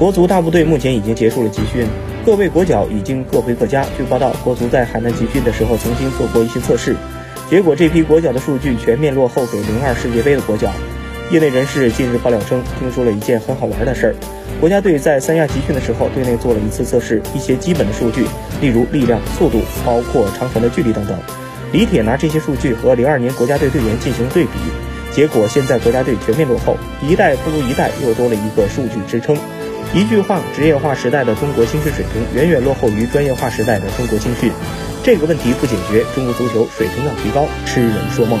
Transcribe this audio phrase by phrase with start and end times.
[0.00, 1.86] 国足大部队目前已经结束了集训，
[2.24, 3.84] 各位国脚已经各回各家。
[3.98, 6.96] 据报道，国足在海南集训的时候曾经做过一些测试，
[7.50, 10.70] 结果这批国脚的数据全面落后给零二世界杯的国脚。
[11.30, 14.14] 业内人士近日爆料称，听说了一件很好玩的事儿：
[14.58, 18.24] 国家队在三亚集训的时候，队内做了一次测试，一些基本的数据，
[18.62, 21.14] 例如力量、速度，包括长传的距离等等。
[21.72, 24.50] 李铁拿这些数据和零二年国家队队员进行对比，
[25.12, 26.74] 结果现在国家队全面落后，
[27.06, 29.36] 一代不如一代，又多了一个数据支撑。
[29.92, 34.52] 一句话，职业化时代的中国青训水平远远落后于专业化时代的中国青训。
[35.02, 38.38] 这个问题不解决，中国足球水平要提高，痴人说梦。